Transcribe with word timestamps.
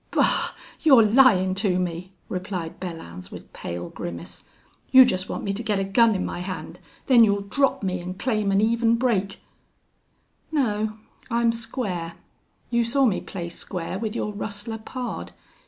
"Bah! 0.09 0.55
You're 0.81 1.03
lying 1.05 1.53
to 1.53 1.77
me," 1.79 2.11
replied 2.27 2.79
Belllounds, 2.79 3.29
with 3.29 3.53
pale 3.53 3.89
grimace. 3.89 4.43
"You 4.89 5.05
just 5.05 5.29
want 5.29 5.43
me 5.43 5.53
to 5.53 5.61
get 5.61 5.77
a 5.77 5.83
gun 5.83 6.15
in 6.15 6.25
my 6.25 6.39
hand 6.39 6.79
then 7.05 7.23
you'll 7.23 7.41
drop 7.43 7.83
me, 7.83 7.99
and 7.99 8.17
claim 8.17 8.51
an 8.51 8.61
even 8.61 8.95
break." 8.95 9.41
"No. 10.51 10.93
I'm 11.29 11.51
square. 11.51 12.15
You 12.71 12.83
saw 12.83 13.05
me 13.05 13.21
play 13.21 13.47
square 13.49 13.99
with 13.99 14.15
your 14.15 14.33
rustler 14.33 14.79
pard. 14.79 15.33